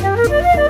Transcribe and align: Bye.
Bye. 0.00 0.58